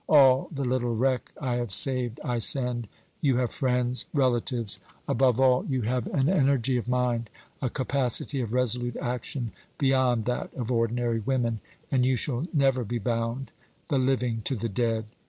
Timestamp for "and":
11.91-12.03